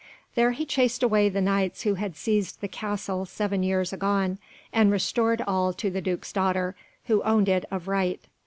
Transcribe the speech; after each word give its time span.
There 0.33 0.49
he 0.53 0.65
chased 0.65 1.03
away 1.03 1.29
the 1.29 1.41
Knights 1.41 1.83
who 1.83 1.93
had 1.93 2.15
seized 2.15 2.59
the 2.59 2.67
castle 2.67 3.27
seven 3.27 3.61
years 3.61 3.93
agone, 3.93 4.39
and 4.73 4.91
restored 4.91 5.43
all 5.45 5.73
to 5.73 5.91
the 5.91 6.01
Duke's 6.01 6.33
daughter, 6.33 6.75
who 7.05 7.21
owned 7.21 7.47
it 7.47 7.65
of 7.69 7.87
right. 7.87 8.19